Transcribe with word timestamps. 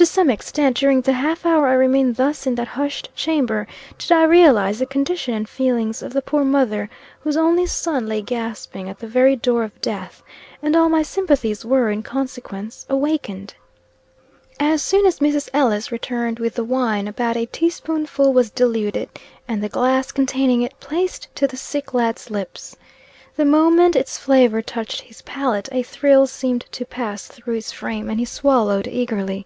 To 0.00 0.06
some 0.06 0.30
extent 0.30 0.78
during 0.78 1.02
the 1.02 1.12
half 1.12 1.44
hour 1.44 1.66
I 1.68 1.74
remained 1.74 2.16
thus 2.16 2.46
in 2.46 2.54
that 2.54 2.68
hushed 2.68 3.10
chamber, 3.14 3.66
did 3.98 4.10
I 4.12 4.22
realize 4.22 4.78
the 4.78 4.86
condition 4.86 5.34
and 5.34 5.46
feelings 5.46 6.00
of 6.00 6.14
the 6.14 6.22
poor 6.22 6.42
mother, 6.42 6.88
whose 7.20 7.36
only 7.36 7.66
son 7.66 8.06
lay 8.06 8.22
gasping 8.22 8.88
at 8.88 8.98
the 8.98 9.06
very 9.06 9.36
door 9.36 9.62
of 9.62 9.78
death, 9.82 10.22
and 10.62 10.74
all 10.74 10.88
my 10.88 11.02
sympathies 11.02 11.66
were, 11.66 11.90
in 11.90 12.02
consequence, 12.02 12.86
awakened. 12.88 13.52
As 14.58 14.80
soon 14.82 15.04
as 15.04 15.18
Mrs. 15.18 15.50
Ellis 15.52 15.92
returned 15.92 16.38
with 16.38 16.54
the 16.54 16.64
wine, 16.64 17.06
about 17.06 17.36
a 17.36 17.44
teaspoonful 17.44 18.32
was 18.32 18.48
diluted, 18.48 19.10
and 19.46 19.62
the 19.62 19.68
glass 19.68 20.12
containing 20.12 20.62
it 20.62 20.80
placed 20.80 21.28
to 21.36 21.46
the 21.46 21.58
sick 21.58 21.92
lad's 21.92 22.30
lips. 22.30 22.74
The 23.36 23.44
moment 23.44 23.96
its 23.96 24.16
flavor 24.16 24.62
touched 24.62 25.02
his 25.02 25.20
palate, 25.20 25.68
a 25.70 25.82
thrill 25.82 26.26
seemed 26.26 26.64
to 26.72 26.86
pass 26.86 27.26
through 27.26 27.56
his 27.56 27.70
frame, 27.70 28.08
and 28.08 28.18
he 28.18 28.24
swallowed 28.24 28.86
eagerly. 28.88 29.44